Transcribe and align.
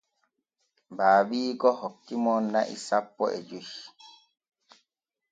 Baabiiko 0.97 1.67
hoki 1.79 2.15
mo 2.23 2.33
na'i 2.51 2.75
sanpo 2.85 3.23
e 3.37 3.39
joy. 3.47 3.69